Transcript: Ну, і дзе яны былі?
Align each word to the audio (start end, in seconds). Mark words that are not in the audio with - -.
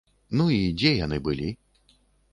Ну, 0.39 0.45
і 0.53 0.71
дзе 0.79 0.93
яны 1.05 1.21
былі? 1.31 1.49